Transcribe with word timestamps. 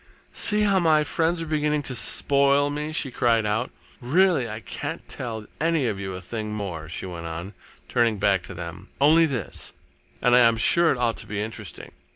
"See 0.33 0.63
how 0.63 0.79
my 0.79 1.03
friends 1.03 1.43
are 1.43 1.45
beginning 1.45 1.83
to 1.83 1.93
spoil 1.93 2.71
me!" 2.71 2.91
she 2.91 3.11
cried 3.11 3.45
out. 3.45 3.69
"Really, 4.01 4.49
I 4.49 4.59
can't 4.59 5.07
tell 5.07 5.45
any 5.59 5.85
of 5.85 5.99
you 5.99 6.13
a 6.15 6.21
thing 6.21 6.53
more," 6.55 6.89
she 6.89 7.05
went 7.05 7.27
on, 7.27 7.53
turning 7.87 8.17
back 8.17 8.41
to 8.47 8.55
them, 8.55 8.87
"only 8.99 9.27
this, 9.27 9.73
and 10.19 10.35
I 10.35 10.39
am 10.39 10.57
sure 10.57 10.91
it 10.91 10.97
ought 10.97 11.17
to 11.17 11.27
be 11.27 11.39
interesting. 11.39 11.91